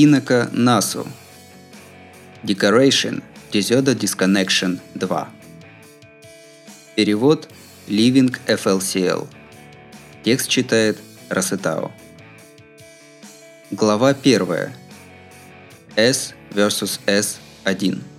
Хинака 0.00 0.48
Насу. 0.52 1.06
Decoration 2.42 3.22
Disoda 3.52 3.94
Disconnection 3.94 4.80
2. 4.94 5.28
Перевод 6.96 7.50
Living 7.86 8.34
FLCL. 8.46 9.28
Текст 10.24 10.48
читает 10.48 10.96
Расетао. 11.28 11.92
Глава 13.70 14.14
1. 14.14 14.72
S 15.96 16.34
versus 16.50 16.98
S1. 17.04 18.09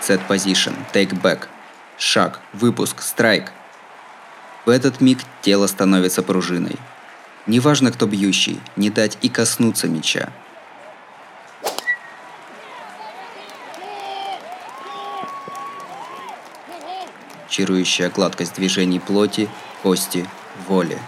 Set 0.00 0.26
position, 0.28 0.74
take 0.92 1.12
back. 1.20 1.46
Шаг, 1.98 2.40
выпуск, 2.52 3.02
страйк. 3.02 3.52
В 4.64 4.70
этот 4.70 5.00
миг 5.00 5.18
тело 5.42 5.66
становится 5.66 6.22
пружиной. 6.22 6.76
Неважно, 7.46 7.92
кто 7.92 8.06
бьющий, 8.06 8.60
не 8.76 8.90
дать 8.90 9.18
и 9.22 9.28
коснуться 9.28 9.88
меча. 9.88 10.30
Чарующая 17.48 18.08
гладкость 18.10 18.54
движений 18.54 19.00
плоти, 19.00 19.48
кости, 19.82 20.26
воли. 20.68 20.98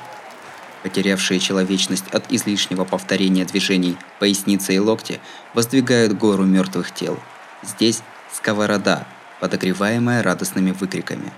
Потерявшие 0.82 1.38
человечность 1.38 2.08
от 2.12 2.30
излишнего 2.32 2.84
повторения 2.84 3.44
движений 3.44 3.96
поясницы 4.18 4.74
и 4.74 4.80
локти 4.80 5.20
воздвигают 5.54 6.18
гору 6.18 6.44
мертвых 6.44 6.92
тел. 6.92 7.18
Здесь 7.62 8.02
сковорода, 8.32 9.06
подогреваемая 9.40 10.22
радостными 10.22 10.72
выкриками. 10.72 11.32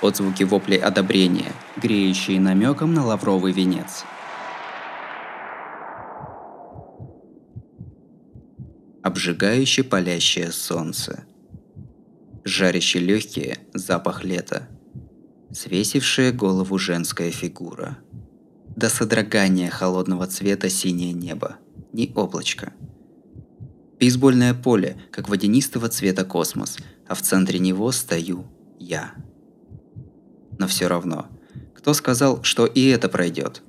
Отзвуки 0.00 0.44
воплей 0.44 0.78
одобрения, 0.78 1.52
греющие 1.76 2.40
намеком 2.40 2.94
на 2.94 3.04
лавровый 3.04 3.52
венец. 3.52 4.04
Обжигающее 9.02 9.84
палящее 9.84 10.52
солнце. 10.52 11.24
Жарящий 12.48 12.98
легкие 12.98 13.58
запах 13.74 14.24
лета. 14.24 14.70
Свесившая 15.52 16.32
голову 16.32 16.78
женская 16.78 17.30
фигура. 17.30 17.98
До 18.74 18.88
содрогания 18.88 19.68
холодного 19.68 20.26
цвета 20.26 20.70
синее 20.70 21.12
небо. 21.12 21.56
Ни 21.92 22.10
облачко. 22.14 22.72
Бейсбольное 24.00 24.54
поле, 24.54 24.98
как 25.10 25.28
водянистого 25.28 25.90
цвета 25.90 26.24
космос, 26.24 26.78
а 27.06 27.14
в 27.14 27.20
центре 27.20 27.58
него 27.58 27.92
стою 27.92 28.46
я. 28.78 29.12
Но 30.58 30.66
все 30.68 30.88
равно, 30.88 31.26
кто 31.74 31.92
сказал, 31.92 32.42
что 32.44 32.64
и 32.64 32.86
это 32.86 33.10
пройдет? 33.10 33.60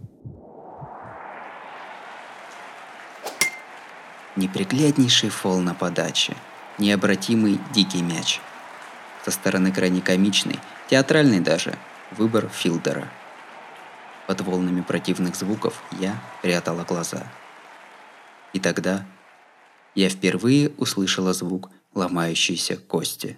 Непригляднейший 4.38 5.32
фол 5.32 5.60
на 5.60 5.74
подаче, 5.74 6.34
необратимый 6.78 7.60
дикий 7.74 8.02
мяч. 8.02 8.40
Со 9.30 9.34
стороны 9.36 9.72
крайне 9.72 10.02
комичный, 10.02 10.60
театральный 10.90 11.40
даже, 11.40 11.78
выбор 12.10 12.50
филдера. 12.50 13.08
Под 14.26 14.42
волнами 14.42 14.82
противных 14.82 15.36
звуков 15.36 15.84
я 16.00 16.20
прятала 16.42 16.84
глаза. 16.84 17.28
И 18.54 18.60
тогда 18.60 19.06
я 19.94 20.10
впервые 20.10 20.70
услышала 20.80 21.34
звук 21.34 21.70
ломающейся 21.94 22.78
кости. 22.78 23.38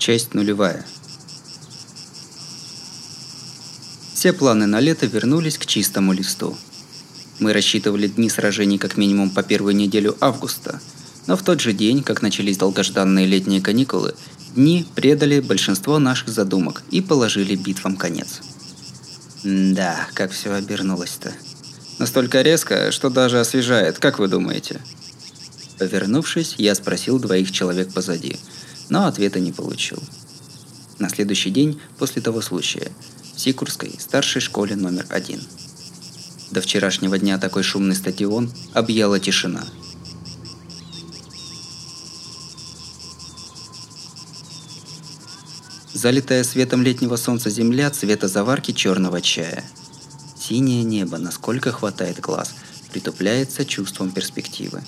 Часть 0.00 0.32
нулевая. 0.32 0.86
Все 4.14 4.32
планы 4.32 4.64
на 4.64 4.80
лето 4.80 5.04
вернулись 5.04 5.58
к 5.58 5.66
чистому 5.66 6.14
листу. 6.14 6.56
Мы 7.38 7.52
рассчитывали 7.52 8.06
дни 8.06 8.30
сражений 8.30 8.78
как 8.78 8.96
минимум 8.96 9.28
по 9.28 9.42
первую 9.42 9.76
неделю 9.76 10.16
августа, 10.22 10.80
но 11.26 11.36
в 11.36 11.42
тот 11.42 11.60
же 11.60 11.74
день, 11.74 12.02
как 12.02 12.22
начались 12.22 12.56
долгожданные 12.56 13.26
летние 13.26 13.60
каникулы, 13.60 14.14
дни 14.54 14.86
предали 14.94 15.40
большинство 15.40 15.98
наших 15.98 16.30
задумок 16.30 16.82
и 16.90 17.02
положили 17.02 17.54
битвам 17.54 17.98
конец. 17.98 18.40
Да, 19.44 20.08
как 20.14 20.32
все 20.32 20.54
обернулось-то. 20.54 21.34
Настолько 21.98 22.40
резко, 22.40 22.90
что 22.90 23.10
даже 23.10 23.38
освежает, 23.38 23.98
как 23.98 24.18
вы 24.18 24.28
думаете? 24.28 24.80
Повернувшись, 25.78 26.54
я 26.56 26.74
спросил 26.74 27.18
двоих 27.18 27.52
человек 27.52 27.92
позади, 27.92 28.38
но 28.90 29.06
ответа 29.06 29.40
не 29.40 29.52
получил. 29.52 29.98
На 30.98 31.08
следующий 31.08 31.50
день 31.50 31.80
после 31.98 32.20
того 32.20 32.42
случая 32.42 32.92
в 33.34 33.40
Сикурской 33.40 33.94
старшей 33.98 34.42
школе 34.42 34.76
номер 34.76 35.06
один. 35.08 35.40
До 36.50 36.60
вчерашнего 36.60 37.18
дня 37.18 37.38
такой 37.38 37.62
шумный 37.62 37.94
стадион 37.94 38.52
объяла 38.74 39.18
тишина. 39.18 39.64
Залитая 45.94 46.44
светом 46.44 46.82
летнего 46.82 47.16
солнца 47.16 47.50
земля 47.50 47.90
цвета 47.90 48.26
заварки 48.26 48.72
черного 48.72 49.20
чая. 49.20 49.64
Синее 50.38 50.82
небо, 50.82 51.18
насколько 51.18 51.72
хватает 51.72 52.20
глаз, 52.20 52.54
притупляется 52.90 53.64
чувством 53.64 54.10
перспективы 54.10 54.82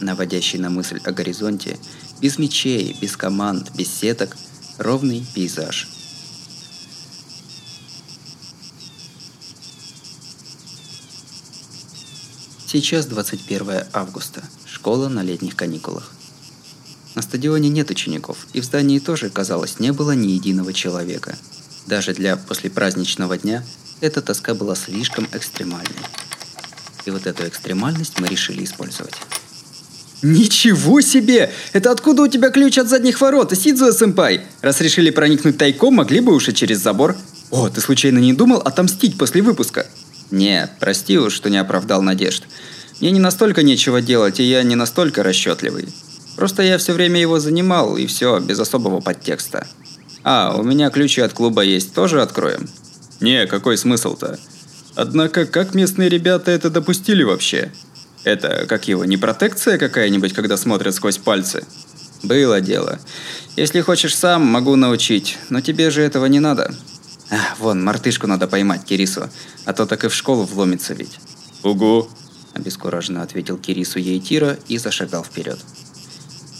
наводящий 0.00 0.58
на 0.58 0.70
мысль 0.70 1.00
о 1.04 1.12
горизонте, 1.12 1.78
без 2.20 2.38
мечей, 2.38 2.96
без 3.00 3.16
команд, 3.16 3.70
без 3.74 3.92
сеток, 3.92 4.36
ровный 4.78 5.26
пейзаж. 5.34 5.88
Сейчас 12.66 13.06
21 13.06 13.84
августа. 13.92 14.42
Школа 14.66 15.08
на 15.08 15.22
летних 15.22 15.54
каникулах. 15.54 16.10
На 17.14 17.22
стадионе 17.22 17.68
нет 17.68 17.90
учеников, 17.90 18.48
и 18.52 18.60
в 18.60 18.64
здании 18.64 18.98
тоже, 18.98 19.30
казалось, 19.30 19.78
не 19.78 19.92
было 19.92 20.12
ни 20.12 20.32
единого 20.32 20.72
человека. 20.72 21.38
Даже 21.86 22.12
для 22.14 22.36
послепраздничного 22.36 23.38
дня 23.38 23.64
эта 24.00 24.20
тоска 24.20 24.54
была 24.54 24.74
слишком 24.74 25.28
экстремальной. 25.32 26.02
И 27.04 27.10
вот 27.10 27.26
эту 27.26 27.46
экстремальность 27.46 28.18
мы 28.18 28.26
решили 28.26 28.64
использовать. 28.64 29.14
Ничего 30.24 31.02
себе! 31.02 31.52
Это 31.74 31.90
откуда 31.90 32.22
у 32.22 32.28
тебя 32.28 32.48
ключ 32.48 32.78
от 32.78 32.88
задних 32.88 33.20
ворот, 33.20 33.52
Сидзуя 33.52 33.92
сэмпай? 33.92 34.40
Раз 34.62 34.80
решили 34.80 35.10
проникнуть 35.10 35.58
тайком, 35.58 35.96
могли 35.96 36.20
бы 36.20 36.34
уж 36.34 36.48
и 36.48 36.54
через 36.54 36.78
забор. 36.78 37.14
О, 37.50 37.68
ты 37.68 37.82
случайно 37.82 38.20
не 38.20 38.32
думал 38.32 38.56
отомстить 38.56 39.18
после 39.18 39.42
выпуска? 39.42 39.86
Не, 40.30 40.70
прости 40.80 41.18
уж, 41.18 41.34
что 41.34 41.50
не 41.50 41.58
оправдал 41.58 42.00
надежд. 42.00 42.44
Мне 43.00 43.10
не 43.10 43.20
настолько 43.20 43.62
нечего 43.62 44.00
делать, 44.00 44.40
и 44.40 44.44
я 44.44 44.62
не 44.62 44.76
настолько 44.76 45.22
расчетливый. 45.22 45.88
Просто 46.36 46.62
я 46.62 46.78
все 46.78 46.94
время 46.94 47.20
его 47.20 47.38
занимал, 47.38 47.98
и 47.98 48.06
все, 48.06 48.40
без 48.40 48.58
особого 48.58 49.00
подтекста. 49.00 49.66
А, 50.22 50.56
у 50.56 50.62
меня 50.62 50.88
ключи 50.88 51.20
от 51.20 51.34
клуба 51.34 51.60
есть, 51.60 51.92
тоже 51.92 52.22
откроем? 52.22 52.66
Не, 53.20 53.46
какой 53.46 53.76
смысл-то? 53.76 54.38
Однако, 54.94 55.44
как 55.44 55.74
местные 55.74 56.08
ребята 56.08 56.50
это 56.50 56.70
допустили 56.70 57.24
вообще? 57.24 57.70
Это, 58.24 58.66
как 58.66 58.88
его, 58.88 59.04
не 59.04 59.16
протекция 59.16 59.78
какая-нибудь, 59.78 60.32
когда 60.32 60.56
смотрят 60.56 60.94
сквозь 60.94 61.18
пальцы? 61.18 61.64
Было 62.22 62.60
дело. 62.60 62.98
Если 63.54 63.82
хочешь 63.82 64.16
сам, 64.16 64.42
могу 64.46 64.76
научить, 64.76 65.38
но 65.50 65.60
тебе 65.60 65.90
же 65.90 66.00
этого 66.00 66.24
не 66.26 66.40
надо. 66.40 66.74
А, 67.30 67.54
вон, 67.58 67.84
мартышку 67.84 68.26
надо 68.26 68.48
поймать, 68.48 68.84
Кирису, 68.84 69.28
а 69.66 69.72
то 69.74 69.86
так 69.86 70.04
и 70.04 70.08
в 70.08 70.14
школу 70.14 70.44
вломится 70.44 70.94
ведь. 70.94 71.18
Угу. 71.62 72.08
Обескураженно 72.54 73.22
ответил 73.22 73.58
Кирису 73.58 73.98
Ейтира 73.98 74.58
и 74.68 74.78
зашагал 74.78 75.22
вперед. 75.22 75.58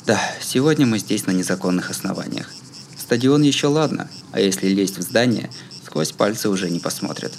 Да, 0.07 0.21
сегодня 0.41 0.85
мы 0.85 0.99
здесь 0.99 1.27
на 1.27 1.31
незаконных 1.31 1.91
основаниях. 1.91 2.51
Стадион 2.99 3.43
еще 3.43 3.69
ладно, 3.69 4.11
а 4.33 4.41
если 4.41 4.69
лезть 4.69 4.99
в 4.99 5.03
здание, 5.03 5.51
сквозь 5.85 6.13
пальцы 6.13 6.51
уже 6.51 6.69
не 6.69 6.79
посмотрят. 6.79 7.33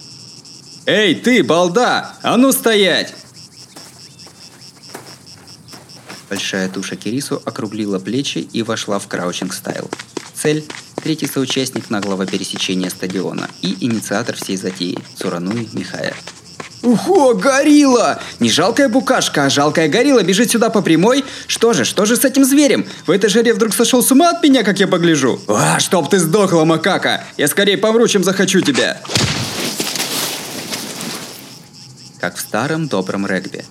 Эй, 0.87 1.15
ты, 1.15 1.43
балда! 1.43 2.15
А 2.23 2.37
ну 2.37 2.51
стоять! 2.51 3.13
Большая 6.29 6.69
туша 6.69 6.95
Кирису 6.95 7.41
округлила 7.45 7.99
плечи 7.99 8.39
и 8.39 8.63
вошла 8.63 8.99
в 8.99 9.07
crouching 9.07 9.56
style. 9.56 9.89
Цель– 10.33 10.65
третий 11.03 11.27
соучастник 11.27 11.89
наглого 11.89 12.25
пересечения 12.25 12.89
стадиона 12.89 13.49
и 13.61 13.75
инициатор 13.79 14.35
всей 14.35 14.57
затеи– 14.57 14.97
Цурануи 15.17 15.69
Михая. 15.73 16.13
Ухо, 16.85 17.33
горилла! 17.33 18.19
Не 18.39 18.49
жалкая 18.49 18.89
букашка, 18.89 19.45
а 19.45 19.49
жалкая 19.49 19.87
горилла 19.87 20.21
бежит 20.21 20.51
сюда 20.51 20.69
по 20.69 20.81
прямой. 20.83 21.25
Что 21.47 21.73
же, 21.73 21.83
что 21.83 22.05
же 22.05 22.15
с 22.15 22.23
этим 22.25 22.45
зверем? 22.45 22.85
В 23.07 23.11
этой 23.11 23.27
жаре 23.29 23.53
вдруг 23.53 23.73
сошел 23.73 24.03
с 24.03 24.11
ума 24.11 24.29
от 24.29 24.43
меня, 24.43 24.63
как 24.63 24.79
я 24.79 24.87
погляжу? 24.87 25.41
А, 25.47 25.79
чтоб 25.79 26.09
ты 26.09 26.19
сдохла, 26.19 26.63
макака! 26.63 27.23
Я 27.37 27.47
скорее 27.47 27.77
помру, 27.77 28.07
чем 28.07 28.23
захочу 28.23 28.61
тебя. 28.61 29.01
Как 32.19 32.35
в 32.35 32.39
старом 32.39 32.87
добром 32.87 33.25
регби. 33.25 33.65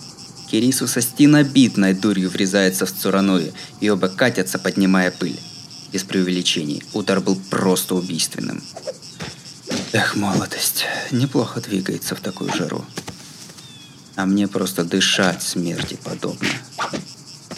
Кирису 0.55 0.87
со 0.87 1.01
стенобитной 1.01 1.95
дурью 1.95 2.31
врезается 2.31 2.87
в 2.87 2.93
Цурануи, 2.93 3.53
и 3.81 3.91
оба 3.91 4.07
катятся, 4.07 4.57
поднимая 4.57 5.11
пыль. 5.11 5.37
Без 5.93 6.05
преувеличений, 6.05 6.81
удар 6.93 7.21
был 7.21 7.35
просто 7.51 7.97
убийственным. 7.97 8.63
Эх, 9.91 10.15
молодость, 10.15 10.85
неплохо 11.11 11.61
двигается 11.61 12.15
в 12.15 12.21
такую 12.21 12.55
жару. 12.55 12.85
А 14.15 14.27
мне 14.27 14.47
просто 14.47 14.85
дышать 14.85 15.43
смерти 15.43 15.99
подобно. 16.05 16.47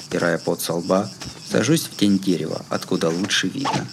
Стирая 0.06 0.38
пот 0.38 0.62
со 0.62 0.72
лба, 0.72 1.10
сажусь 1.52 1.82
в 1.82 1.96
тень 1.96 2.18
дерева, 2.18 2.64
откуда 2.70 3.10
лучше 3.10 3.48
видно. 3.48 3.86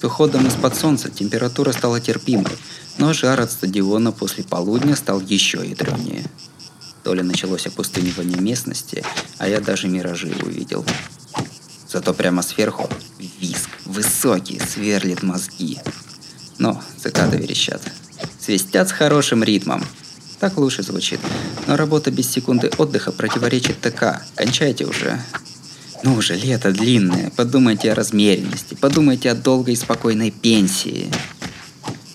С 0.00 0.02
уходом 0.02 0.48
из-под 0.48 0.74
солнца 0.74 1.10
температура 1.10 1.70
стала 1.70 2.00
терпимой, 2.00 2.58
но 2.96 3.12
жар 3.12 3.40
от 3.40 3.52
стадиона 3.52 4.10
после 4.10 4.42
полудня 4.42 4.96
стал 4.96 5.20
еще 5.20 5.64
ядренее. 5.64 6.24
То 7.08 7.14
ли 7.14 7.22
началось 7.22 7.66
опустынивание 7.66 8.38
местности, 8.38 9.02
а 9.38 9.48
я 9.48 9.60
даже 9.60 9.88
миражи 9.88 10.30
увидел. 10.42 10.84
Зато 11.90 12.12
прямо 12.12 12.42
сверху 12.42 12.86
виск, 13.40 13.70
высокий, 13.86 14.60
сверлит 14.60 15.22
мозги. 15.22 15.78
Но 16.58 16.82
цикады 17.02 17.38
верещат. 17.38 17.80
Свистят 18.38 18.90
с 18.90 18.92
хорошим 18.92 19.42
ритмом. 19.42 19.82
Так 20.38 20.58
лучше 20.58 20.82
звучит. 20.82 21.18
Но 21.66 21.78
работа 21.78 22.10
без 22.10 22.30
секунды 22.30 22.70
отдыха 22.76 23.10
противоречит 23.10 23.80
ТК. 23.80 24.22
Кончайте 24.34 24.84
уже. 24.84 25.18
Ну 26.02 26.14
уже, 26.14 26.36
лето 26.36 26.72
длинное. 26.72 27.32
Подумайте 27.34 27.90
о 27.90 27.94
размеренности. 27.94 28.74
Подумайте 28.74 29.30
о 29.30 29.34
долгой 29.34 29.72
и 29.72 29.76
спокойной 29.76 30.30
пенсии. 30.30 31.10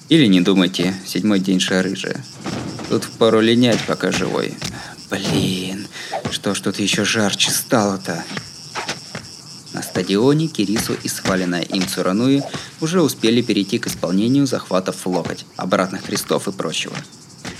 Или 0.09 0.27
не 0.27 0.41
думайте, 0.41 0.93
седьмой 1.03 1.39
день 1.39 1.59
шарыжа. 1.59 2.23
Тут 2.93 3.05
впору 3.05 3.41
линять, 3.41 3.83
пока 3.87 4.11
живой. 4.11 4.53
Блин, 5.09 5.87
что 6.29 6.53
ж 6.53 6.59
тут 6.59 6.77
еще 6.77 7.03
жарче 7.03 7.49
стало-то? 7.49 8.23
На 9.73 9.81
стадионе 9.81 10.45
Кирису 10.45 10.93
и 11.01 11.07
сваленная 11.07 11.63
им 11.63 11.87
Цурануи 11.87 12.43
уже 12.81 13.01
успели 13.01 13.41
перейти 13.41 13.79
к 13.79 13.87
исполнению 13.87 14.45
захватов 14.45 14.97
в 15.03 15.07
локоть, 15.07 15.47
обратных 15.55 16.03
крестов 16.03 16.47
и 16.47 16.51
прочего. 16.51 16.95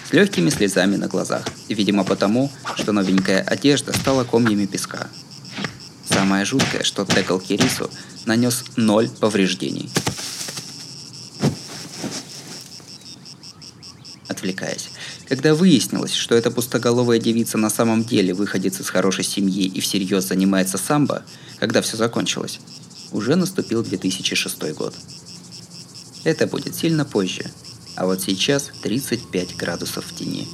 С 0.08 0.14
легкими 0.14 0.52
слезами 0.52 0.98
на 0.98 1.08
глазах, 1.08 1.44
видимо 1.68 2.04
потому, 2.04 2.52
что 2.76 2.92
новенькая 2.92 3.42
одежда 3.42 3.92
стала 3.92 4.26
комьями 4.26 4.68
песка. 4.68 5.08
Самое 6.08 6.46
жуткое, 6.46 6.84
что 6.84 7.06
Текл 7.06 7.40
Кирису 7.40 7.90
нанес 8.28 8.66
ноль 8.76 9.10
повреждений. 9.10 9.90
Отвлекаясь, 14.28 14.93
когда 15.34 15.56
выяснилось, 15.56 16.14
что 16.14 16.36
эта 16.36 16.52
пустоголовая 16.52 17.18
девица 17.18 17.58
на 17.58 17.72
самом 17.72 18.04
деле 18.04 18.36
выходит 18.36 18.80
из 18.80 18.88
хорошей 18.88 19.24
семьи 19.24 19.66
и 19.66 19.80
всерьез 19.80 20.28
занимается 20.28 20.78
самбо, 20.78 21.26
когда 21.58 21.82
все 21.82 21.98
закончилось, 21.98 22.60
уже 23.12 23.36
наступил 23.36 23.82
2006 23.84 24.74
год. 24.74 24.94
Это 26.24 26.46
будет 26.46 26.76
сильно 26.76 27.04
позже, 27.04 27.50
а 27.96 28.06
вот 28.06 28.22
сейчас 28.22 28.70
35 28.84 29.58
градусов 29.58 30.06
в 30.06 30.16
тени. 30.16 30.48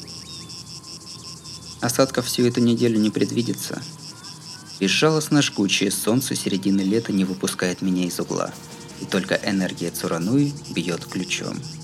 Осадков 1.82 2.28
всю 2.28 2.46
эту 2.46 2.62
неделю 2.62 3.00
не 3.00 3.10
предвидится. 3.10 3.82
Безжалостно 4.80 5.42
жгучее 5.42 5.92
солнце 5.92 6.36
середины 6.36 6.80
лета 6.80 7.12
не 7.12 7.26
выпускает 7.26 7.82
меня 7.82 8.06
из 8.06 8.18
угла, 8.18 8.54
и 9.02 9.06
только 9.06 9.36
энергия 9.44 9.92
Цурануи 9.92 10.54
бьет 10.74 11.04
ключом– 11.04 11.62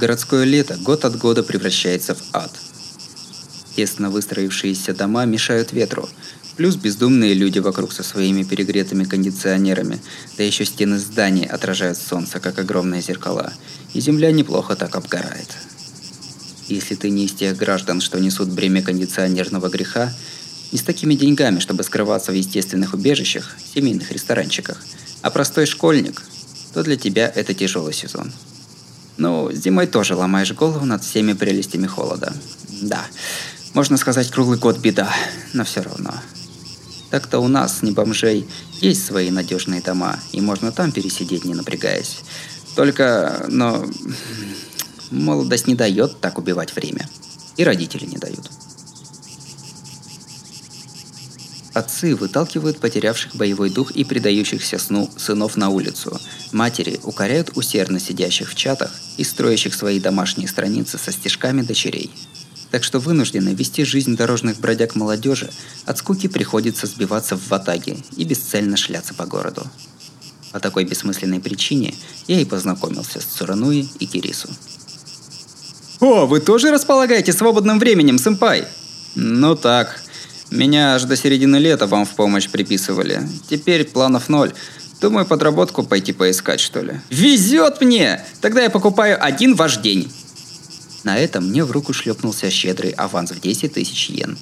Городское 0.00 0.44
лето 0.44 0.78
год 0.78 1.04
от 1.04 1.18
года 1.18 1.42
превращается 1.42 2.14
в 2.14 2.22
ад. 2.32 2.50
Тесно 3.76 4.08
выстроившиеся 4.08 4.94
дома 4.94 5.26
мешают 5.26 5.72
ветру, 5.72 6.08
плюс 6.56 6.76
бездумные 6.76 7.34
люди 7.34 7.58
вокруг 7.58 7.92
со 7.92 8.02
своими 8.02 8.42
перегретыми 8.42 9.04
кондиционерами, 9.04 10.00
да 10.38 10.42
еще 10.42 10.64
стены 10.64 10.98
зданий 10.98 11.44
отражают 11.44 11.98
солнце, 11.98 12.40
как 12.40 12.58
огромные 12.58 13.02
зеркала, 13.02 13.52
и 13.92 14.00
земля 14.00 14.32
неплохо 14.32 14.74
так 14.74 14.96
обгорает. 14.96 15.54
Если 16.66 16.94
ты 16.94 17.10
не 17.10 17.26
из 17.26 17.32
тех 17.32 17.58
граждан, 17.58 18.00
что 18.00 18.18
несут 18.18 18.48
бремя 18.48 18.80
кондиционерного 18.82 19.68
греха, 19.68 20.14
не 20.72 20.78
с 20.78 20.82
такими 20.82 21.12
деньгами, 21.12 21.58
чтобы 21.58 21.82
скрываться 21.82 22.32
в 22.32 22.36
естественных 22.36 22.94
убежищах, 22.94 23.54
семейных 23.74 24.12
ресторанчиках, 24.12 24.82
а 25.20 25.28
простой 25.28 25.66
школьник, 25.66 26.22
то 26.72 26.82
для 26.82 26.96
тебя 26.96 27.30
это 27.34 27.52
тяжелый 27.52 27.92
сезон. 27.92 28.32
Ну, 29.20 29.52
зимой 29.52 29.86
тоже 29.86 30.16
ломаешь 30.16 30.54
голову 30.54 30.86
над 30.86 31.04
всеми 31.04 31.34
прелестями 31.34 31.86
холода. 31.86 32.32
Да, 32.80 33.04
можно 33.74 33.98
сказать, 33.98 34.30
круглый 34.30 34.58
год 34.58 34.78
беда, 34.78 35.12
но 35.52 35.62
все 35.64 35.82
равно. 35.82 36.14
Так-то 37.10 37.38
у 37.38 37.46
нас, 37.46 37.82
не 37.82 37.92
бомжей, 37.92 38.48
есть 38.80 39.04
свои 39.04 39.30
надежные 39.30 39.82
дома, 39.82 40.18
и 40.32 40.40
можно 40.40 40.72
там 40.72 40.90
пересидеть, 40.90 41.44
не 41.44 41.52
напрягаясь. 41.52 42.20
Только, 42.76 43.44
но 43.48 43.84
молодость 45.10 45.66
не 45.66 45.74
дает 45.74 46.18
так 46.22 46.38
убивать 46.38 46.74
время. 46.74 47.06
И 47.58 47.64
родители 47.64 48.06
не 48.06 48.16
дают. 48.16 48.50
Отцы 51.72 52.16
выталкивают 52.16 52.80
потерявших 52.80 53.36
боевой 53.36 53.70
дух 53.70 53.92
и 53.92 54.04
предающихся 54.04 54.78
сну 54.78 55.08
сынов 55.16 55.56
на 55.56 55.68
улицу. 55.68 56.20
Матери 56.52 56.98
укоряют 57.04 57.52
усердно 57.54 58.00
сидящих 58.00 58.50
в 58.50 58.56
чатах 58.56 58.90
и 59.16 59.24
строящих 59.24 59.74
свои 59.74 60.00
домашние 60.00 60.48
страницы 60.48 60.98
со 60.98 61.12
стежками 61.12 61.62
дочерей. 61.62 62.10
Так 62.72 62.84
что 62.84 62.98
вынуждены 62.98 63.50
вести 63.50 63.84
жизнь 63.84 64.16
дорожных 64.16 64.58
бродяг 64.58 64.96
молодежи, 64.96 65.50
от 65.86 65.98
скуки 65.98 66.28
приходится 66.28 66.86
сбиваться 66.86 67.36
в 67.36 67.48
ватаге 67.48 67.96
и 68.16 68.24
бесцельно 68.24 68.76
шляться 68.76 69.14
по 69.14 69.26
городу. 69.26 69.66
По 70.52 70.58
такой 70.58 70.84
бессмысленной 70.84 71.40
причине 71.40 71.94
я 72.26 72.40
и 72.40 72.44
познакомился 72.44 73.20
с 73.20 73.24
Цурануи 73.24 73.88
и 74.00 74.06
Кирису. 74.06 74.48
О, 76.00 76.26
вы 76.26 76.40
тоже 76.40 76.70
располагаете 76.70 77.32
свободным 77.32 77.78
временем, 77.78 78.18
сэмпай? 78.18 78.66
Ну 79.14 79.54
так, 79.54 79.99
меня 80.50 80.94
аж 80.94 81.04
до 81.04 81.16
середины 81.16 81.56
лета 81.56 81.86
вам 81.86 82.04
в 82.04 82.10
помощь 82.10 82.48
приписывали. 82.48 83.22
Теперь 83.48 83.84
планов 83.84 84.28
ноль. 84.28 84.52
Думаю, 85.00 85.24
подработку 85.24 85.82
пойти 85.82 86.12
поискать, 86.12 86.60
что 86.60 86.82
ли. 86.82 87.00
Везет 87.08 87.80
мне! 87.80 88.24
Тогда 88.40 88.62
я 88.62 88.70
покупаю 88.70 89.16
один 89.22 89.54
ваш 89.54 89.78
день. 89.78 90.12
На 91.04 91.16
этом 91.16 91.48
мне 91.48 91.64
в 91.64 91.70
руку 91.70 91.92
шлепнулся 91.92 92.50
щедрый 92.50 92.90
аванс 92.90 93.30
в 93.30 93.40
10 93.40 93.72
тысяч 93.72 94.10
йен. 94.10 94.36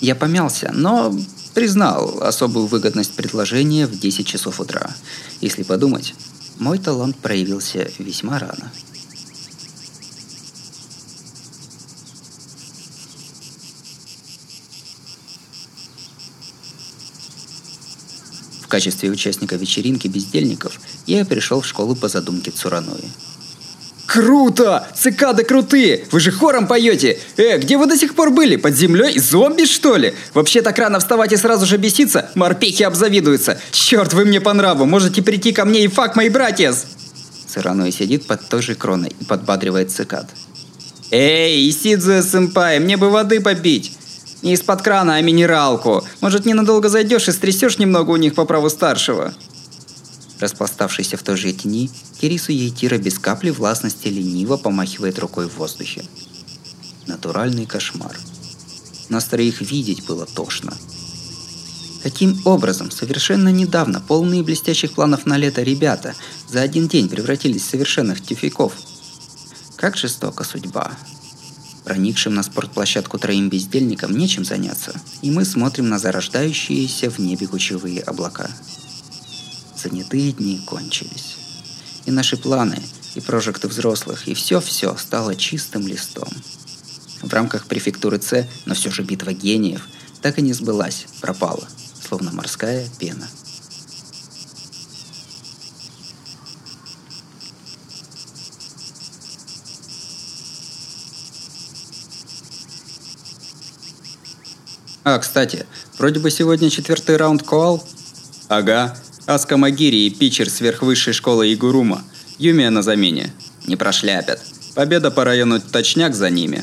Я 0.00 0.14
помялся, 0.14 0.70
но 0.74 1.16
признал 1.54 2.22
особую 2.22 2.66
выгодность 2.66 3.14
предложения 3.14 3.86
в 3.86 3.98
10 3.98 4.26
часов 4.26 4.60
утра. 4.60 4.90
Если 5.40 5.62
подумать, 5.62 6.14
мой 6.58 6.78
талант 6.78 7.16
проявился 7.16 7.90
весьма 7.98 8.38
рано. 8.38 8.70
Качестве 18.78 19.10
участника 19.10 19.56
вечеринки 19.56 20.06
бездельников 20.06 20.78
я 21.04 21.24
пришел 21.24 21.62
в 21.62 21.66
школу 21.66 21.96
по 21.96 22.06
задумке 22.06 22.52
Цуранои. 22.52 23.10
Круто! 24.06 24.86
Цикады 24.94 25.42
крутые! 25.42 26.06
Вы 26.12 26.20
же 26.20 26.30
хором 26.30 26.68
поете! 26.68 27.18
Э, 27.36 27.58
где 27.58 27.76
вы 27.76 27.86
до 27.86 27.96
сих 27.96 28.14
пор 28.14 28.30
были? 28.30 28.54
Под 28.54 28.76
землей? 28.76 29.18
Зомби, 29.18 29.64
что 29.64 29.96
ли? 29.96 30.14
Вообще 30.32 30.62
так 30.62 30.78
рано 30.78 31.00
вставать 31.00 31.32
и 31.32 31.36
сразу 31.36 31.66
же 31.66 31.76
беситься? 31.76 32.30
Морпехи 32.36 32.84
обзавидуются! 32.84 33.60
Черт, 33.72 34.12
вы 34.12 34.24
мне 34.24 34.40
по 34.40 34.52
нраву! 34.52 34.84
Можете 34.84 35.22
прийти 35.22 35.50
ко 35.52 35.64
мне 35.64 35.82
и 35.82 35.88
фак, 35.88 36.14
мои 36.14 36.28
братья! 36.28 36.72
Цуранои 37.48 37.90
сидит 37.90 38.28
под 38.28 38.48
той 38.48 38.62
же 38.62 38.76
кроной 38.76 39.12
и 39.18 39.24
подбадривает 39.24 39.90
цикад. 39.90 40.30
Эй, 41.10 41.68
Исидзуя-сэмпай, 41.68 42.78
мне 42.78 42.96
бы 42.96 43.10
воды 43.10 43.40
попить! 43.40 43.97
Не 44.42 44.52
из-под 44.52 44.82
крана, 44.82 45.16
а 45.16 45.20
минералку. 45.20 46.04
Может, 46.20 46.46
ненадолго 46.46 46.88
зайдешь 46.88 47.28
и 47.28 47.32
стрясешь 47.32 47.78
немного 47.78 48.12
у 48.12 48.16
них 48.16 48.34
по 48.34 48.44
праву 48.44 48.70
старшего. 48.70 49.34
Распластавшийся 50.38 51.16
в 51.16 51.22
той 51.22 51.36
же 51.36 51.52
тени, 51.52 51.90
Кирису 52.20 52.52
Ейтира 52.52 52.98
без 52.98 53.18
капли 53.18 53.50
властности 53.50 54.06
лениво 54.08 54.56
помахивает 54.56 55.18
рукой 55.18 55.48
в 55.48 55.56
воздухе. 55.56 56.04
Натуральный 57.06 57.66
кошмар. 57.66 58.16
Нас 59.08 59.24
троих 59.24 59.60
видеть 59.60 60.06
было 60.06 60.26
тошно. 60.26 60.76
Каким 62.02 62.40
образом 62.44 62.92
совершенно 62.92 63.48
недавно 63.48 64.00
полные 64.00 64.44
блестящих 64.44 64.92
планов 64.92 65.26
на 65.26 65.36
лето 65.36 65.62
ребята 65.62 66.14
за 66.48 66.60
один 66.60 66.86
день 66.86 67.08
превратились 67.08 67.62
в 67.62 67.70
совершенных 67.70 68.22
тюфяков? 68.22 68.74
Как 69.76 69.96
жестока 69.96 70.44
судьба. 70.44 70.92
Проникшим 71.88 72.34
на 72.34 72.42
спортплощадку 72.42 73.18
троим 73.18 73.48
бездельникам 73.48 74.14
нечем 74.14 74.44
заняться, 74.44 74.92
и 75.22 75.30
мы 75.30 75.46
смотрим 75.46 75.88
на 75.88 75.98
зарождающиеся 75.98 77.08
в 77.08 77.18
небе 77.18 77.46
кучевые 77.46 78.02
облака. 78.02 78.50
Занятые 79.74 80.32
дни 80.32 80.60
кончились. 80.66 81.38
И 82.04 82.10
наши 82.10 82.36
планы, 82.36 82.82
и 83.14 83.20
прожекты 83.22 83.68
взрослых, 83.68 84.28
и 84.28 84.34
все-все 84.34 84.94
стало 84.98 85.34
чистым 85.34 85.88
листом. 85.88 86.28
В 87.22 87.32
рамках 87.32 87.64
префектуры 87.64 88.20
С, 88.20 88.46
но 88.66 88.74
все 88.74 88.90
же 88.90 89.02
битва 89.02 89.32
гениев, 89.32 89.88
так 90.20 90.38
и 90.38 90.42
не 90.42 90.52
сбылась, 90.52 91.06
пропала, 91.22 91.66
словно 92.06 92.32
морская 92.32 92.86
пена. 92.98 93.26
А, 105.10 105.18
кстати, 105.18 105.64
вроде 105.98 106.20
бы 106.20 106.30
сегодня 106.30 106.68
четвертый 106.68 107.16
раунд 107.16 107.42
Коал? 107.42 107.82
Ага. 108.48 108.94
Аска 109.24 109.56
Магири 109.56 110.06
и 110.06 110.10
питчер 110.10 110.50
сверхвысшей 110.50 111.14
школы 111.14 111.50
Игурума. 111.54 112.04
Юмия 112.36 112.68
на 112.68 112.82
замене. 112.82 113.32
Не 113.66 113.76
прошляпят. 113.76 114.38
Победа 114.74 115.10
по 115.10 115.24
району 115.24 115.62
точняк 115.62 116.14
за 116.14 116.28
ними. 116.28 116.62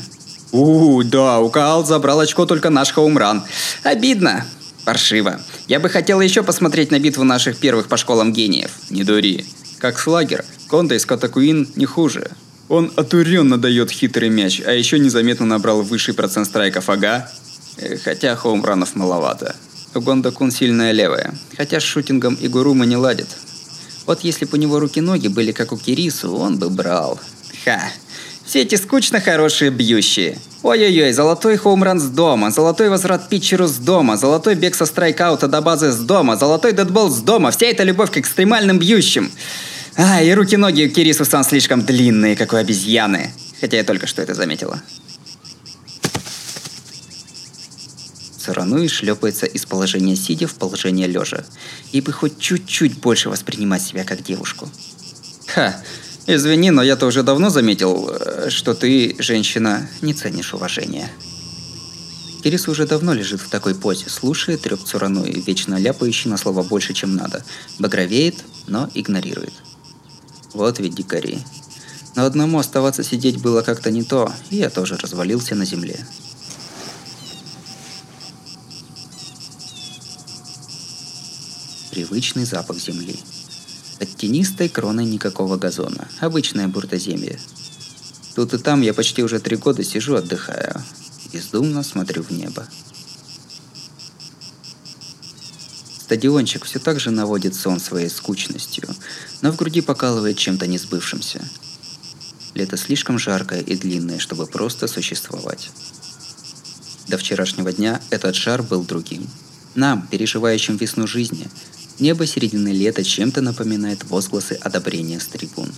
У, 0.52 1.02
да, 1.02 1.40
у 1.40 1.50
Каал 1.50 1.84
забрал 1.84 2.20
очко 2.20 2.46
только 2.46 2.70
наш 2.70 2.92
Хоумран. 2.92 3.42
Обидно. 3.82 4.46
Паршиво. 4.84 5.40
Я 5.66 5.80
бы 5.80 5.88
хотел 5.88 6.20
еще 6.20 6.44
посмотреть 6.44 6.92
на 6.92 7.00
битву 7.00 7.24
наших 7.24 7.58
первых 7.58 7.88
по 7.88 7.96
школам 7.96 8.32
гениев. 8.32 8.70
Не 8.90 9.02
дури. 9.02 9.44
Как 9.78 9.98
слагер, 9.98 10.44
Конда 10.68 10.94
из 10.94 11.04
Катакуин 11.04 11.68
не 11.74 11.84
хуже. 11.84 12.30
Он 12.68 12.92
отуренно 12.94 13.58
дает 13.58 13.90
хитрый 13.90 14.28
мяч, 14.28 14.62
а 14.64 14.72
еще 14.72 15.00
незаметно 15.00 15.46
набрал 15.46 15.82
высший 15.82 16.14
процент 16.14 16.46
страйков, 16.46 16.88
ага. 16.88 17.28
Э, 17.78 17.96
Хотя 17.96 18.36
хоумранов 18.36 18.96
маловато. 18.96 19.54
У 19.94 20.00
Гонда-кун 20.00 20.50
сильная 20.50 20.92
левая, 20.92 21.34
хотя 21.56 21.80
с 21.80 21.82
шутингом 21.82 22.34
и 22.34 22.48
Гурума 22.48 22.84
не 22.84 22.96
ладит. 22.96 23.28
Вот 24.04 24.20
если 24.24 24.44
бы 24.44 24.58
у 24.58 24.60
него 24.60 24.78
руки-ноги 24.78 25.28
были 25.28 25.52
как 25.52 25.72
у 25.72 25.78
Кирису, 25.78 26.36
он 26.36 26.58
бы 26.58 26.68
брал. 26.68 27.18
Ха, 27.64 27.80
все 28.44 28.62
эти 28.62 28.74
скучно 28.74 29.20
хорошие 29.20 29.70
бьющие. 29.70 30.38
Ой-ой-ой, 30.62 31.12
золотой 31.12 31.56
хоумран 31.56 31.98
с 31.98 32.08
дома, 32.08 32.50
золотой 32.50 32.88
возврат 32.88 33.28
питчеру 33.28 33.66
с 33.66 33.76
дома, 33.76 34.16
золотой 34.16 34.54
бег 34.54 34.74
со 34.74 34.84
страйкаута 34.84 35.48
до 35.48 35.60
базы 35.62 35.92
с 35.92 35.96
дома, 35.96 36.36
золотой 36.36 36.72
дедбол 36.72 37.10
с 37.10 37.20
дома, 37.20 37.50
вся 37.50 37.66
эта 37.66 37.82
любовь 37.82 38.10
к 38.10 38.18
экстремальным 38.18 38.78
бьющим. 38.78 39.30
А, 39.96 40.22
и 40.22 40.30
руки-ноги 40.32 40.86
у 40.86 40.90
Кирису 40.90 41.24
сан 41.24 41.42
слишком 41.42 41.82
длинные, 41.82 42.36
как 42.36 42.52
у 42.52 42.56
обезьяны. 42.56 43.32
Хотя 43.60 43.78
я 43.78 43.84
только 43.84 44.06
что 44.06 44.20
это 44.20 44.34
заметила. 44.34 44.82
Цурануи 48.46 48.86
шлепается 48.86 49.44
из 49.44 49.66
положения 49.66 50.14
сидя 50.14 50.46
в 50.46 50.54
положение 50.54 51.08
лежа, 51.08 51.44
и 51.90 52.00
бы 52.00 52.12
хоть 52.12 52.38
чуть-чуть 52.38 53.00
больше 53.00 53.28
воспринимать 53.28 53.82
себя 53.82 54.04
как 54.04 54.22
девушку. 54.22 54.68
Ха, 55.48 55.82
извини, 56.28 56.70
но 56.70 56.80
я-то 56.84 57.06
уже 57.06 57.24
давно 57.24 57.50
заметил, 57.50 58.08
э, 58.08 58.50
что 58.50 58.74
ты, 58.74 59.16
женщина, 59.18 59.90
не 60.00 60.14
ценишь 60.14 60.54
уважения. 60.54 61.10
Кирис 62.44 62.68
уже 62.68 62.86
давно 62.86 63.14
лежит 63.14 63.40
в 63.40 63.48
такой 63.48 63.74
позе, 63.74 64.08
слушает 64.08 64.62
треп 64.62 64.84
Цурануи, 64.84 65.42
вечно 65.44 65.74
ляпающий 65.74 66.30
на 66.30 66.36
слово 66.36 66.62
больше, 66.62 66.94
чем 66.94 67.16
надо. 67.16 67.44
Багровеет, 67.80 68.36
но 68.68 68.88
игнорирует. 68.94 69.54
Вот 70.52 70.78
ведь 70.78 70.94
дикари. 70.94 71.40
Но 72.14 72.24
одному 72.24 72.60
оставаться 72.60 73.02
сидеть 73.02 73.42
было 73.42 73.62
как-то 73.62 73.90
не 73.90 74.04
то, 74.04 74.32
и 74.50 74.58
я 74.58 74.70
тоже 74.70 74.96
развалился 74.96 75.56
на 75.56 75.64
земле. 75.64 75.98
Привычный 81.96 82.44
запах 82.44 82.76
земли. 82.76 83.18
Под 83.98 84.14
тенистой 84.16 84.68
кроной 84.68 85.06
никакого 85.06 85.56
газона. 85.56 86.06
Обычное 86.20 86.68
буртоземье. 86.68 87.40
Тут 88.34 88.52
и 88.52 88.58
там 88.58 88.82
я 88.82 88.92
почти 88.92 89.22
уже 89.22 89.40
три 89.40 89.56
года 89.56 89.82
сижу, 89.82 90.14
отдыхаю. 90.14 90.84
Бездумно 91.32 91.82
смотрю 91.82 92.22
в 92.22 92.30
небо. 92.30 92.68
Стадиончик 96.00 96.66
все 96.66 96.78
так 96.80 97.00
же 97.00 97.10
наводит 97.10 97.54
сон 97.54 97.80
своей 97.80 98.10
скучностью, 98.10 98.86
но 99.40 99.50
в 99.50 99.56
груди 99.56 99.80
покалывает 99.80 100.36
чем-то 100.36 100.66
несбывшимся. 100.66 101.48
Лето 102.52 102.76
слишком 102.76 103.18
жаркое 103.18 103.62
и 103.62 103.74
длинное, 103.74 104.18
чтобы 104.18 104.46
просто 104.46 104.86
существовать. 104.86 105.70
До 107.08 107.16
вчерашнего 107.16 107.72
дня 107.72 108.02
этот 108.10 108.36
шар 108.36 108.62
был 108.62 108.84
другим. 108.84 109.26
Нам, 109.74 110.06
переживающим 110.08 110.76
весну 110.76 111.06
жизни, 111.06 111.48
небо 111.98 112.26
середины 112.26 112.68
лета 112.68 113.04
чем-то 113.04 113.40
напоминает 113.40 114.04
возгласы 114.04 114.52
одобрения 114.52 115.20
с 115.20 115.26
трибун. 115.26 115.72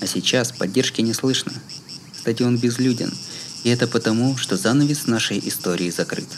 А 0.00 0.06
сейчас 0.06 0.52
поддержки 0.52 1.00
не 1.00 1.12
слышно. 1.12 1.52
Стадион 2.18 2.56
безлюден, 2.56 3.12
и 3.64 3.70
это 3.70 3.86
потому, 3.86 4.36
что 4.36 4.56
занавес 4.56 5.06
нашей 5.06 5.38
истории 5.46 5.90
закрыт. 5.90 6.28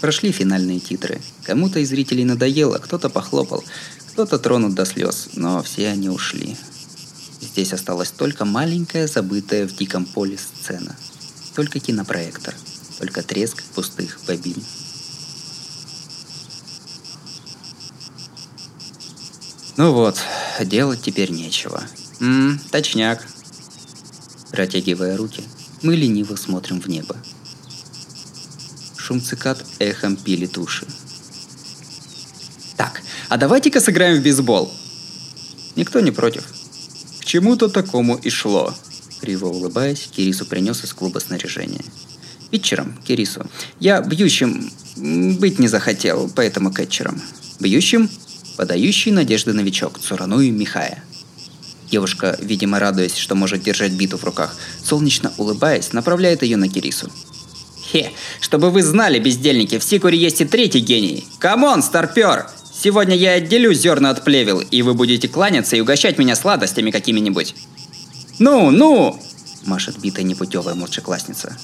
Прошли 0.00 0.32
финальные 0.32 0.80
титры. 0.80 1.20
Кому-то 1.44 1.78
из 1.78 1.88
зрителей 1.88 2.24
надоело, 2.24 2.78
кто-то 2.78 3.08
похлопал, 3.08 3.64
кто-то 4.12 4.38
тронут 4.38 4.74
до 4.74 4.84
слез, 4.84 5.28
но 5.34 5.62
все 5.62 5.88
они 5.88 6.08
ушли. 6.08 6.56
Здесь 7.40 7.72
осталась 7.72 8.10
только 8.10 8.44
маленькая, 8.44 9.06
забытая 9.06 9.66
в 9.66 9.74
диком 9.74 10.04
поле 10.04 10.38
сцена. 10.38 10.96
Только 11.54 11.80
кинопроектор, 11.80 12.54
только 12.98 13.22
треск 13.22 13.62
пустых 13.74 14.18
бобин. 14.26 14.62
Ну 19.76 19.92
вот, 19.92 20.18
делать 20.60 21.02
теперь 21.02 21.30
нечего. 21.30 21.82
Ммм, 22.18 22.58
точняк. 22.70 23.26
Протягивая 24.50 25.18
руки, 25.18 25.42
мы 25.82 25.96
лениво 25.96 26.36
смотрим 26.36 26.80
в 26.80 26.86
небо. 26.86 27.14
Шум 28.96 29.20
цикад 29.20 29.62
эхом 29.78 30.16
пилит 30.16 30.56
уши. 30.56 30.86
Так, 32.76 33.02
а 33.28 33.36
давайте-ка 33.36 33.80
сыграем 33.80 34.18
в 34.18 34.22
бейсбол. 34.22 34.72
Никто 35.74 36.00
не 36.00 36.10
против. 36.10 36.44
К 37.20 37.24
чему-то 37.26 37.68
такому 37.68 38.16
и 38.16 38.30
шло. 38.30 38.74
Криво 39.20 39.48
улыбаясь, 39.48 40.08
Кирису 40.10 40.46
принес 40.46 40.84
из 40.84 40.94
клуба 40.94 41.18
снаряжение. 41.18 41.84
Питчером, 42.50 42.96
Кирису. 43.06 43.46
Я 43.78 44.00
бьющим 44.00 44.70
быть 45.38 45.58
не 45.58 45.68
захотел, 45.68 46.30
поэтому 46.34 46.72
кетчером. 46.72 47.20
Бьющим 47.60 48.08
подающий 48.56 49.12
надежды 49.12 49.52
новичок 49.52 49.98
Цурануи 49.98 50.50
Михая. 50.50 51.04
Девушка, 51.90 52.36
видимо, 52.40 52.80
радуясь, 52.80 53.16
что 53.16 53.34
может 53.34 53.62
держать 53.62 53.92
биту 53.92 54.16
в 54.16 54.24
руках, 54.24 54.56
солнечно 54.82 55.32
улыбаясь, 55.36 55.92
направляет 55.92 56.42
ее 56.42 56.56
на 56.56 56.68
Кирису. 56.68 57.10
Хе, 57.92 58.10
чтобы 58.40 58.70
вы 58.70 58.82
знали, 58.82 59.20
бездельники, 59.20 59.78
в 59.78 59.84
Сикуре 59.84 60.18
есть 60.18 60.40
и 60.40 60.44
третий 60.44 60.80
гений. 60.80 61.24
Come 61.38 61.63
on, 61.63 61.82
старпер! 61.82 62.48
Сегодня 62.74 63.14
я 63.14 63.32
отделю 63.32 63.72
зерна 63.72 64.10
от 64.10 64.24
плевел, 64.24 64.60
и 64.60 64.82
вы 64.82 64.94
будете 64.94 65.28
кланяться 65.28 65.76
и 65.76 65.80
угощать 65.80 66.18
меня 66.18 66.34
сладостями 66.34 66.90
какими-нибудь. 66.90 67.54
Ну, 68.38 68.70
ну! 68.70 69.22
Машет 69.64 69.98
битая 69.98 70.24
непутевая 70.24 70.74
младшеклассница. 70.74 71.56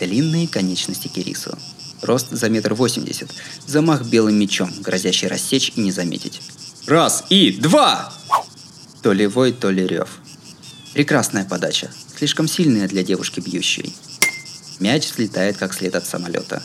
Длинные 0.00 0.48
конечности 0.48 1.08
Кирису. 1.08 1.56
Рост 2.02 2.28
за 2.30 2.48
метр 2.48 2.74
восемьдесят. 2.74 3.30
Замах 3.66 4.04
белым 4.04 4.36
мечом, 4.36 4.72
грозящий 4.80 5.28
рассечь 5.28 5.72
и 5.76 5.80
не 5.80 5.92
заметить. 5.92 6.40
Раз 6.86 7.24
и 7.28 7.52
два! 7.52 8.12
То 9.02 9.12
ли 9.12 9.26
вой, 9.26 9.52
то 9.52 9.70
ли 9.70 9.86
рев. 9.86 10.18
Прекрасная 10.94 11.44
подача. 11.44 11.90
Слишком 12.16 12.48
сильная 12.48 12.88
для 12.88 13.02
девушки 13.02 13.40
бьющей. 13.40 13.94
Мяч 14.78 15.06
слетает, 15.06 15.56
как 15.56 15.72
след 15.72 15.94
от 15.94 16.06
самолета. 16.06 16.62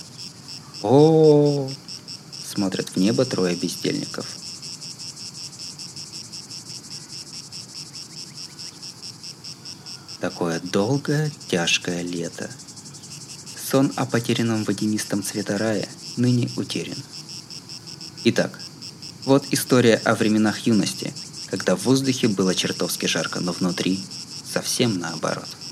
О, 0.82 1.70
смотрят 2.46 2.90
в 2.90 2.98
небо 2.98 3.26
трое 3.26 3.56
бездельников. 3.56 4.26
Такое 10.20 10.60
долгое, 10.60 11.32
тяжкое 11.50 12.02
лето. 12.02 12.50
Сон 13.76 13.92
о 13.98 14.06
потерянном 14.06 14.64
водянистом 14.64 15.22
цвета 15.22 15.58
рая 15.58 15.90
ныне 16.16 16.50
утерян. 16.56 16.96
Итак, 18.24 18.58
вот 19.26 19.44
история 19.52 19.96
о 20.06 20.16
временах 20.16 20.60
юности, 20.60 21.14
когда 21.48 21.76
в 21.76 21.84
воздухе 21.84 22.30
было 22.30 22.56
чертовски 22.56 23.06
жарко, 23.08 23.42
но 23.42 23.52
внутри 23.52 24.02
совсем 24.50 24.98
наоборот– 24.98 25.50